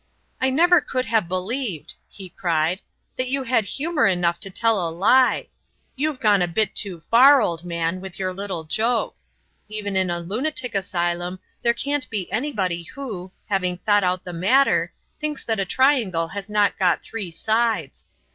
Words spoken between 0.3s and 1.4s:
"I never could have